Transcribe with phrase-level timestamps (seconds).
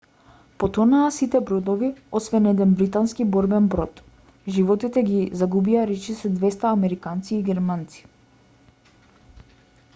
[0.61, 1.89] потонаа сите бродови
[2.19, 4.01] освен еден британски борбен брод
[4.55, 8.03] животите ги загубија речиси 200 американци и германци